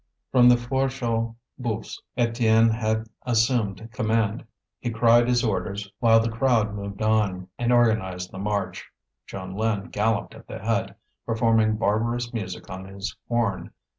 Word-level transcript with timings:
From 0.31 0.49
the 0.49 0.57
Fourche 0.57 1.03
aux 1.03 1.35
Boeufs, 1.59 2.01
Étienne 2.17 2.71
had 2.73 3.05
assumed 3.21 3.87
command. 3.91 4.43
He 4.79 4.89
cried 4.89 5.27
his 5.27 5.43
orders 5.43 5.91
while 5.99 6.19
the 6.19 6.31
crowd 6.31 6.73
moved 6.73 7.03
on, 7.03 7.49
and 7.59 7.71
organized 7.71 8.31
the 8.31 8.39
march. 8.39 8.89
Jeanlin 9.27 9.91
galloped 9.91 10.33
at 10.33 10.47
the 10.47 10.57
head, 10.57 10.95
performing 11.27 11.77
barbarous 11.77 12.33
music 12.33 12.67
on 12.67 12.85
his 12.85 13.15
horn. 13.29 13.73